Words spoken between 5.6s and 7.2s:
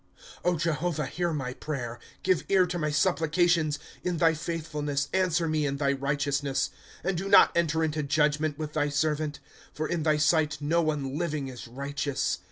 in thy righteousness. ^ And